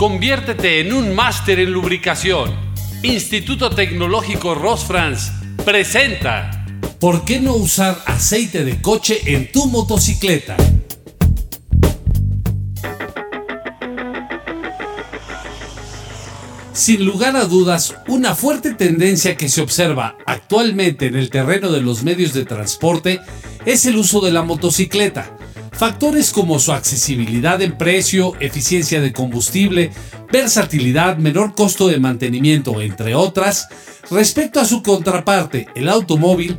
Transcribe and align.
Conviértete 0.00 0.80
en 0.80 0.94
un 0.94 1.14
máster 1.14 1.60
en 1.60 1.72
lubricación. 1.72 2.56
Instituto 3.02 3.68
Tecnológico 3.68 4.54
Rosfrans 4.54 5.30
presenta. 5.62 6.64
¿Por 6.98 7.26
qué 7.26 7.38
no 7.38 7.52
usar 7.52 7.98
aceite 8.06 8.64
de 8.64 8.80
coche 8.80 9.20
en 9.26 9.52
tu 9.52 9.66
motocicleta? 9.66 10.56
Sin 16.72 17.04
lugar 17.04 17.36
a 17.36 17.44
dudas, 17.44 17.94
una 18.08 18.34
fuerte 18.34 18.72
tendencia 18.72 19.36
que 19.36 19.50
se 19.50 19.60
observa 19.60 20.16
actualmente 20.24 21.08
en 21.08 21.16
el 21.16 21.28
terreno 21.28 21.70
de 21.70 21.82
los 21.82 22.04
medios 22.04 22.32
de 22.32 22.46
transporte 22.46 23.20
es 23.66 23.84
el 23.84 23.98
uso 23.98 24.22
de 24.22 24.32
la 24.32 24.40
motocicleta. 24.44 25.36
Factores 25.80 26.30
como 26.30 26.58
su 26.58 26.72
accesibilidad 26.72 27.62
en 27.62 27.78
precio, 27.78 28.34
eficiencia 28.38 29.00
de 29.00 29.14
combustible, 29.14 29.90
versatilidad, 30.30 31.16
menor 31.16 31.54
costo 31.54 31.88
de 31.88 31.98
mantenimiento, 31.98 32.82
entre 32.82 33.14
otras, 33.14 33.66
respecto 34.10 34.60
a 34.60 34.66
su 34.66 34.82
contraparte, 34.82 35.68
el 35.74 35.88
automóvil, 35.88 36.58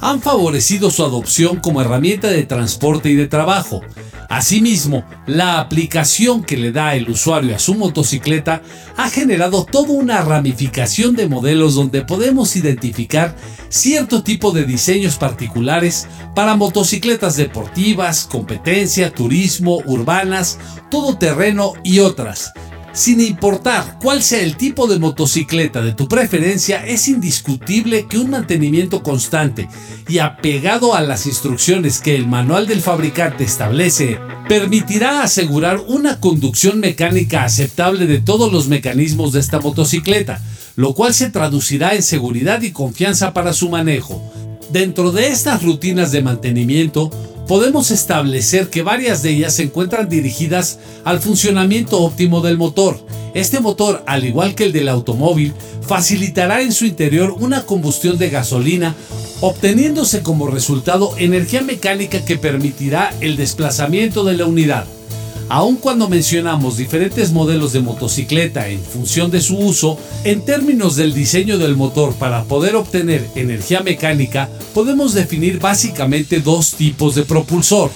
han 0.00 0.22
favorecido 0.22 0.90
su 0.90 1.04
adopción 1.04 1.56
como 1.56 1.82
herramienta 1.82 2.28
de 2.28 2.44
transporte 2.44 3.10
y 3.10 3.14
de 3.14 3.26
trabajo, 3.26 3.82
Asimismo, 4.28 5.04
la 5.26 5.60
aplicación 5.60 6.42
que 6.42 6.56
le 6.56 6.72
da 6.72 6.94
el 6.94 7.08
usuario 7.08 7.54
a 7.54 7.58
su 7.58 7.74
motocicleta 7.74 8.62
ha 8.96 9.08
generado 9.10 9.64
toda 9.64 9.90
una 9.90 10.22
ramificación 10.22 11.14
de 11.14 11.28
modelos 11.28 11.74
donde 11.74 12.02
podemos 12.02 12.56
identificar 12.56 13.36
cierto 13.68 14.22
tipo 14.22 14.50
de 14.50 14.64
diseños 14.64 15.16
particulares 15.16 16.08
para 16.34 16.56
motocicletas 16.56 17.36
deportivas, 17.36 18.26
competencia, 18.30 19.12
turismo, 19.12 19.82
urbanas, 19.86 20.58
todoterreno 20.90 21.74
y 21.84 22.00
otras 22.00 22.52
sin 22.96 23.20
importar 23.20 23.98
cuál 24.02 24.22
sea 24.22 24.40
el 24.40 24.56
tipo 24.56 24.86
de 24.86 24.98
motocicleta 24.98 25.82
de 25.82 25.92
tu 25.92 26.08
preferencia, 26.08 26.86
es 26.86 27.08
indiscutible 27.08 28.06
que 28.06 28.16
un 28.16 28.30
mantenimiento 28.30 29.02
constante 29.02 29.68
y 30.08 30.18
apegado 30.18 30.94
a 30.94 31.02
las 31.02 31.26
instrucciones 31.26 32.00
que 32.00 32.16
el 32.16 32.26
manual 32.26 32.66
del 32.66 32.80
fabricante 32.80 33.44
establece 33.44 34.18
permitirá 34.48 35.20
asegurar 35.22 35.78
una 35.86 36.20
conducción 36.20 36.80
mecánica 36.80 37.44
aceptable 37.44 38.06
de 38.06 38.18
todos 38.18 38.50
los 38.50 38.66
mecanismos 38.68 39.32
de 39.32 39.40
esta 39.40 39.60
motocicleta, 39.60 40.42
lo 40.74 40.94
cual 40.94 41.12
se 41.12 41.28
traducirá 41.28 41.94
en 41.94 42.02
seguridad 42.02 42.62
y 42.62 42.70
confianza 42.70 43.34
para 43.34 43.52
su 43.52 43.68
manejo. 43.68 44.22
Dentro 44.72 45.12
de 45.12 45.28
estas 45.28 45.62
rutinas 45.62 46.12
de 46.12 46.22
mantenimiento, 46.22 47.10
podemos 47.46 47.90
establecer 47.90 48.68
que 48.68 48.82
varias 48.82 49.22
de 49.22 49.30
ellas 49.30 49.54
se 49.54 49.64
encuentran 49.64 50.08
dirigidas 50.08 50.78
al 51.04 51.20
funcionamiento 51.20 52.00
óptimo 52.00 52.40
del 52.40 52.58
motor. 52.58 52.98
Este 53.34 53.60
motor, 53.60 54.02
al 54.06 54.24
igual 54.24 54.54
que 54.54 54.64
el 54.64 54.72
del 54.72 54.88
automóvil, 54.88 55.54
facilitará 55.82 56.62
en 56.62 56.72
su 56.72 56.86
interior 56.86 57.34
una 57.38 57.64
combustión 57.64 58.18
de 58.18 58.30
gasolina, 58.30 58.94
obteniéndose 59.40 60.22
como 60.22 60.48
resultado 60.48 61.12
energía 61.18 61.62
mecánica 61.62 62.24
que 62.24 62.38
permitirá 62.38 63.14
el 63.20 63.36
desplazamiento 63.36 64.24
de 64.24 64.36
la 64.36 64.46
unidad. 64.46 64.86
Aun 65.48 65.76
cuando 65.76 66.08
mencionamos 66.08 66.76
diferentes 66.76 67.30
modelos 67.30 67.72
de 67.72 67.80
motocicleta 67.80 68.68
en 68.68 68.80
función 68.80 69.30
de 69.30 69.40
su 69.40 69.56
uso, 69.56 69.96
en 70.24 70.44
términos 70.44 70.96
del 70.96 71.14
diseño 71.14 71.56
del 71.56 71.76
motor 71.76 72.14
para 72.14 72.42
poder 72.44 72.74
obtener 72.74 73.24
energía 73.36 73.80
mecánica, 73.80 74.50
podemos 74.74 75.14
definir 75.14 75.60
básicamente 75.60 76.40
dos 76.40 76.72
tipos 76.72 77.14
de 77.14 77.22
propulsor. 77.22 77.92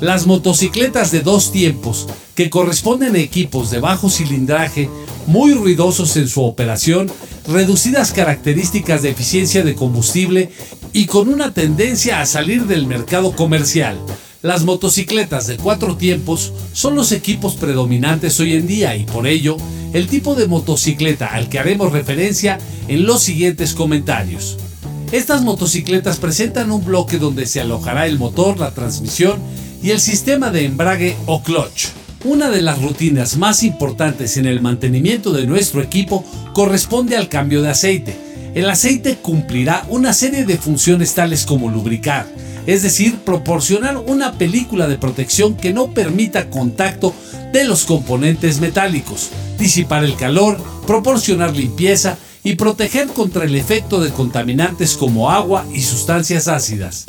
Las 0.00 0.26
motocicletas 0.26 1.10
de 1.10 1.20
dos 1.20 1.50
tiempos, 1.50 2.06
que 2.36 2.48
corresponden 2.48 3.16
a 3.16 3.20
equipos 3.20 3.72
de 3.72 3.80
bajo 3.80 4.08
cilindraje, 4.08 4.88
muy 5.26 5.52
ruidosos 5.52 6.16
en 6.16 6.28
su 6.28 6.44
operación, 6.44 7.10
reducidas 7.48 8.12
características 8.12 9.02
de 9.02 9.10
eficiencia 9.10 9.64
de 9.64 9.74
combustible 9.74 10.50
y 10.92 11.06
con 11.06 11.28
una 11.28 11.52
tendencia 11.52 12.20
a 12.20 12.26
salir 12.26 12.66
del 12.66 12.86
mercado 12.86 13.32
comercial. 13.32 13.98
Las 14.44 14.62
motocicletas 14.62 15.46
de 15.46 15.56
cuatro 15.56 15.96
tiempos 15.96 16.52
son 16.74 16.96
los 16.96 17.12
equipos 17.12 17.54
predominantes 17.54 18.38
hoy 18.40 18.52
en 18.52 18.66
día 18.66 18.94
y 18.94 19.04
por 19.04 19.26
ello 19.26 19.56
el 19.94 20.06
tipo 20.06 20.34
de 20.34 20.46
motocicleta 20.46 21.28
al 21.28 21.48
que 21.48 21.58
haremos 21.58 21.92
referencia 21.92 22.58
en 22.86 23.06
los 23.06 23.22
siguientes 23.22 23.72
comentarios. 23.72 24.58
Estas 25.12 25.40
motocicletas 25.40 26.18
presentan 26.18 26.70
un 26.72 26.84
bloque 26.84 27.16
donde 27.16 27.46
se 27.46 27.62
alojará 27.62 28.06
el 28.06 28.18
motor, 28.18 28.60
la 28.60 28.72
transmisión 28.72 29.40
y 29.82 29.92
el 29.92 30.00
sistema 30.00 30.50
de 30.50 30.66
embrague 30.66 31.16
o 31.24 31.42
clutch. 31.42 31.86
Una 32.26 32.50
de 32.50 32.60
las 32.60 32.82
rutinas 32.82 33.38
más 33.38 33.62
importantes 33.62 34.36
en 34.36 34.44
el 34.44 34.60
mantenimiento 34.60 35.32
de 35.32 35.46
nuestro 35.46 35.80
equipo 35.80 36.22
corresponde 36.52 37.16
al 37.16 37.30
cambio 37.30 37.62
de 37.62 37.70
aceite. 37.70 38.14
El 38.54 38.68
aceite 38.68 39.16
cumplirá 39.16 39.86
una 39.88 40.12
serie 40.12 40.44
de 40.44 40.58
funciones 40.58 41.14
tales 41.14 41.46
como 41.46 41.70
lubricar, 41.70 42.26
es 42.66 42.82
decir, 42.82 43.18
proporcionar 43.18 43.96
una 43.98 44.32
película 44.32 44.88
de 44.88 44.98
protección 44.98 45.56
que 45.56 45.72
no 45.72 45.92
permita 45.92 46.50
contacto 46.50 47.14
de 47.52 47.64
los 47.64 47.84
componentes 47.84 48.60
metálicos, 48.60 49.30
disipar 49.58 50.04
el 50.04 50.16
calor, 50.16 50.58
proporcionar 50.86 51.54
limpieza 51.54 52.16
y 52.42 52.56
proteger 52.56 53.08
contra 53.08 53.44
el 53.44 53.54
efecto 53.54 54.00
de 54.00 54.10
contaminantes 54.10 54.96
como 54.96 55.30
agua 55.30 55.64
y 55.72 55.80
sustancias 55.82 56.48
ácidas. 56.48 57.06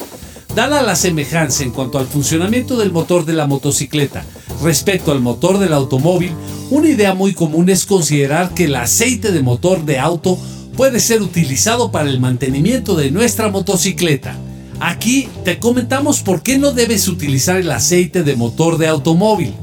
Dada 0.56 0.82
la 0.82 0.96
semejanza 0.96 1.64
en 1.64 1.72
cuanto 1.72 2.00
al 2.00 2.08
funcionamiento 2.08 2.78
del 2.78 2.92
motor 2.92 3.26
de 3.26 3.34
la 3.34 3.46
motocicleta 3.46 4.24
respecto 4.62 5.12
al 5.12 5.22
motor 5.22 5.60
del 5.60 5.74
automóvil, 5.74 6.32
una 6.70 6.90
idea 6.90 7.14
muy 7.14 7.34
común 7.34 7.70
es 7.70 7.86
considerar 7.86 8.54
que 8.54 8.66
el 8.66 8.76
aceite 8.76 9.32
de 9.32 9.42
motor 9.42 9.86
de 9.86 10.00
auto 10.00 10.38
puede 10.76 11.00
ser 11.00 11.22
utilizado 11.22 11.92
para 11.92 12.10
el 12.10 12.20
mantenimiento 12.20 12.96
de 12.96 13.12
nuestra 13.12 13.50
motocicleta. 13.50 14.38
Aquí 14.80 15.30
te 15.46 15.58
comentamos 15.58 16.20
por 16.20 16.44
qué 16.44 16.58
no 16.58 16.74
debes 16.74 17.08
utilizar 17.08 17.58
el 17.58 17.72
aceite 17.72 18.24
de 18.24 18.36
motor 18.36 18.78
de 18.78 18.88
automóvil. 18.88 19.54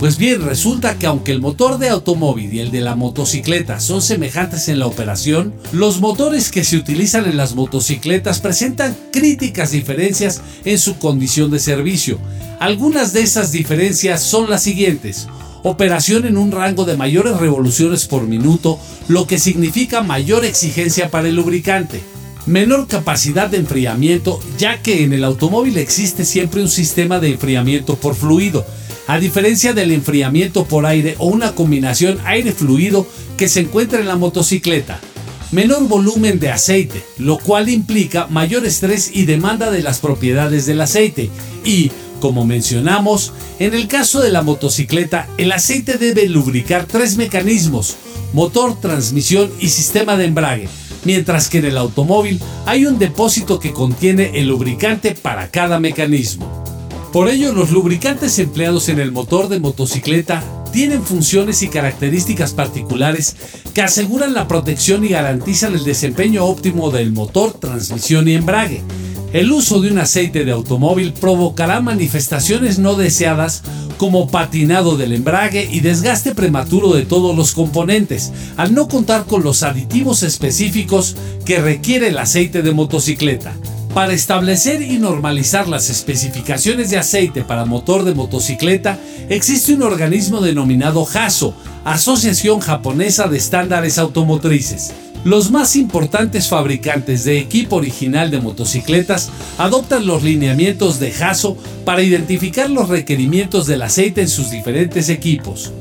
Pues 0.00 0.18
bien, 0.18 0.42
resulta 0.42 0.98
que 0.98 1.06
aunque 1.06 1.32
el 1.32 1.40
motor 1.40 1.78
de 1.78 1.88
automóvil 1.88 2.52
y 2.52 2.58
el 2.58 2.70
de 2.70 2.82
la 2.82 2.96
motocicleta 2.96 3.80
son 3.80 4.02
semejantes 4.02 4.68
en 4.68 4.78
la 4.78 4.86
operación, 4.86 5.54
los 5.72 6.00
motores 6.00 6.50
que 6.50 6.64
se 6.64 6.76
utilizan 6.76 7.24
en 7.26 7.36
las 7.36 7.54
motocicletas 7.54 8.40
presentan 8.40 8.94
críticas 9.12 9.70
diferencias 9.70 10.42
en 10.64 10.78
su 10.78 10.98
condición 10.98 11.50
de 11.50 11.60
servicio. 11.60 12.18
Algunas 12.58 13.12
de 13.12 13.22
esas 13.22 13.52
diferencias 13.52 14.20
son 14.20 14.50
las 14.50 14.64
siguientes. 14.64 15.28
Operación 15.62 16.26
en 16.26 16.36
un 16.36 16.52
rango 16.52 16.84
de 16.84 16.96
mayores 16.96 17.36
revoluciones 17.38 18.06
por 18.06 18.24
minuto, 18.24 18.78
lo 19.08 19.26
que 19.26 19.38
significa 19.38 20.02
mayor 20.02 20.44
exigencia 20.44 21.10
para 21.10 21.28
el 21.28 21.36
lubricante 21.36 22.02
menor 22.46 22.86
capacidad 22.86 23.48
de 23.48 23.58
enfriamiento, 23.58 24.40
ya 24.56 24.80
que 24.80 25.02
en 25.02 25.12
el 25.12 25.24
automóvil 25.24 25.76
existe 25.78 26.24
siempre 26.24 26.62
un 26.62 26.68
sistema 26.68 27.18
de 27.18 27.32
enfriamiento 27.32 27.96
por 27.96 28.14
fluido, 28.14 28.64
a 29.08 29.18
diferencia 29.18 29.72
del 29.72 29.92
enfriamiento 29.92 30.64
por 30.64 30.86
aire 30.86 31.16
o 31.18 31.26
una 31.26 31.54
combinación 31.54 32.18
aire-fluido 32.24 33.06
que 33.36 33.48
se 33.48 33.60
encuentra 33.60 34.00
en 34.00 34.08
la 34.08 34.16
motocicleta. 34.16 35.00
Menor 35.52 35.86
volumen 35.86 36.40
de 36.40 36.50
aceite, 36.50 37.04
lo 37.18 37.38
cual 37.38 37.68
implica 37.68 38.26
mayor 38.28 38.66
estrés 38.66 39.10
y 39.14 39.26
demanda 39.26 39.70
de 39.70 39.82
las 39.82 40.00
propiedades 40.00 40.66
del 40.66 40.80
aceite. 40.80 41.30
Y, 41.64 41.92
como 42.20 42.44
mencionamos, 42.44 43.32
en 43.60 43.74
el 43.74 43.86
caso 43.86 44.20
de 44.20 44.32
la 44.32 44.42
motocicleta, 44.42 45.28
el 45.38 45.52
aceite 45.52 45.98
debe 45.98 46.28
lubricar 46.28 46.86
tres 46.86 47.16
mecanismos, 47.16 47.96
motor, 48.32 48.80
transmisión 48.80 49.52
y 49.60 49.68
sistema 49.68 50.16
de 50.16 50.24
embrague 50.24 50.68
mientras 51.06 51.48
que 51.48 51.58
en 51.58 51.66
el 51.66 51.78
automóvil 51.78 52.40
hay 52.66 52.84
un 52.84 52.98
depósito 52.98 53.60
que 53.60 53.72
contiene 53.72 54.32
el 54.34 54.48
lubricante 54.48 55.14
para 55.14 55.50
cada 55.50 55.78
mecanismo. 55.80 56.64
Por 57.12 57.30
ello, 57.30 57.52
los 57.52 57.70
lubricantes 57.70 58.38
empleados 58.38 58.90
en 58.90 58.98
el 58.98 59.12
motor 59.12 59.48
de 59.48 59.60
motocicleta 59.60 60.42
tienen 60.72 61.02
funciones 61.02 61.62
y 61.62 61.68
características 61.68 62.52
particulares 62.52 63.36
que 63.72 63.80
aseguran 63.80 64.34
la 64.34 64.48
protección 64.48 65.04
y 65.04 65.08
garantizan 65.08 65.74
el 65.74 65.84
desempeño 65.84 66.44
óptimo 66.44 66.90
del 66.90 67.12
motor, 67.12 67.52
transmisión 67.52 68.28
y 68.28 68.34
embrague. 68.34 68.82
El 69.36 69.52
uso 69.52 69.82
de 69.82 69.90
un 69.90 69.98
aceite 69.98 70.46
de 70.46 70.52
automóvil 70.52 71.12
provocará 71.12 71.82
manifestaciones 71.82 72.78
no 72.78 72.94
deseadas 72.94 73.62
como 73.98 74.30
patinado 74.30 74.96
del 74.96 75.12
embrague 75.12 75.68
y 75.70 75.80
desgaste 75.80 76.34
prematuro 76.34 76.94
de 76.94 77.04
todos 77.04 77.36
los 77.36 77.52
componentes, 77.52 78.32
al 78.56 78.72
no 78.72 78.88
contar 78.88 79.26
con 79.26 79.44
los 79.44 79.62
aditivos 79.62 80.22
específicos 80.22 81.16
que 81.44 81.60
requiere 81.60 82.08
el 82.08 82.16
aceite 82.16 82.62
de 82.62 82.72
motocicleta. 82.72 83.52
Para 83.92 84.14
establecer 84.14 84.80
y 84.80 84.96
normalizar 84.96 85.68
las 85.68 85.90
especificaciones 85.90 86.88
de 86.88 86.96
aceite 86.96 87.42
para 87.42 87.66
motor 87.66 88.04
de 88.04 88.14
motocicleta, 88.14 88.98
existe 89.28 89.74
un 89.74 89.82
organismo 89.82 90.40
denominado 90.40 91.06
HASO, 91.06 91.54
Asociación 91.84 92.60
Japonesa 92.60 93.28
de 93.28 93.36
Estándares 93.36 93.98
Automotrices. 93.98 94.94
Los 95.26 95.50
más 95.50 95.74
importantes 95.74 96.46
fabricantes 96.46 97.24
de 97.24 97.40
equipo 97.40 97.74
original 97.74 98.30
de 98.30 98.40
motocicletas 98.40 99.28
adoptan 99.58 100.06
los 100.06 100.22
lineamientos 100.22 101.00
de 101.00 101.12
Haso 101.12 101.58
para 101.84 102.04
identificar 102.04 102.70
los 102.70 102.88
requerimientos 102.88 103.66
del 103.66 103.82
aceite 103.82 104.20
en 104.20 104.28
sus 104.28 104.52
diferentes 104.52 105.08
equipos. 105.08 105.72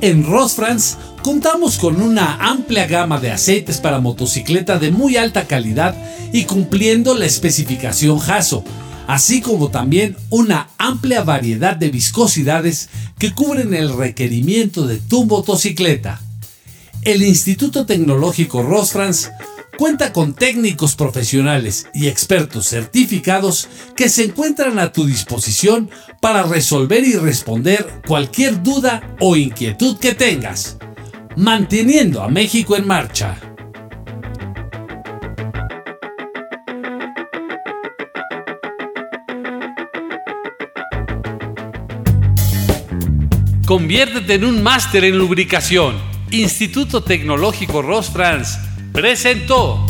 En 0.00 0.24
Rosfrans 0.24 0.96
contamos 1.24 1.76
con 1.76 2.00
una 2.00 2.36
amplia 2.36 2.86
gama 2.86 3.18
de 3.18 3.32
aceites 3.32 3.78
para 3.78 3.98
motocicleta 3.98 4.78
de 4.78 4.92
muy 4.92 5.16
alta 5.16 5.48
calidad 5.48 5.96
y 6.32 6.44
cumpliendo 6.44 7.16
la 7.16 7.26
especificación 7.26 8.20
JASO, 8.20 8.62
así 9.08 9.40
como 9.40 9.70
también 9.70 10.16
una 10.30 10.68
amplia 10.78 11.24
variedad 11.24 11.74
de 11.74 11.90
viscosidades 11.90 12.90
que 13.18 13.34
cubren 13.34 13.74
el 13.74 13.92
requerimiento 13.92 14.86
de 14.86 14.98
tu 14.98 15.24
motocicleta. 15.24 16.20
El 17.02 17.22
Instituto 17.22 17.86
Tecnológico 17.86 18.62
Rosfrans 18.62 19.30
cuenta 19.78 20.12
con 20.12 20.34
técnicos 20.34 20.96
profesionales 20.96 21.86
y 21.94 22.08
expertos 22.08 22.68
certificados 22.68 23.68
que 23.94 24.08
se 24.08 24.24
encuentran 24.24 24.78
a 24.78 24.92
tu 24.92 25.06
disposición 25.06 25.88
para 26.20 26.42
resolver 26.42 27.04
y 27.04 27.14
responder 27.14 28.02
cualquier 28.06 28.62
duda 28.62 29.16
o 29.20 29.36
inquietud 29.36 29.98
que 29.98 30.14
tengas, 30.14 30.76
manteniendo 31.36 32.22
a 32.22 32.28
México 32.28 32.76
en 32.76 32.86
marcha. 32.86 33.38
Conviértete 43.64 44.34
en 44.34 44.44
un 44.44 44.62
máster 44.62 45.04
en 45.04 45.16
lubricación. 45.18 46.17
Instituto 46.30 47.02
Tecnológico 47.02 47.82
Ross 47.82 48.10
France 48.10 48.58
presentó. 48.92 49.87